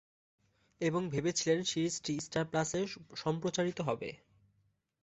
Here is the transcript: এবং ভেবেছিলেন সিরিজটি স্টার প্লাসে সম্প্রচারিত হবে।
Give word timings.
এবং 0.81 1.01
ভেবেছিলেন 1.09 1.59
সিরিজটি 1.63 2.13
স্টার 2.19 2.45
প্লাসে 2.45 2.79
সম্প্রচারিত 3.15 3.77
হবে। 3.81 4.09